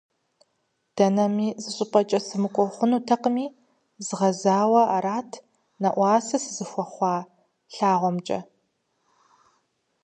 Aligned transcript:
Дэнэми 0.95 1.47
зыщӀыпӀэ 1.61 2.19
сымыкӀуэу 2.27 2.73
хъунутэкъыми, 2.75 3.45
згъэзауэ 4.05 4.81
арат 4.95 5.31
нэӀуасэ 5.81 6.37
сызыхуэхъуа 6.43 7.15
лъагъуэмкӀэ. 7.73 8.39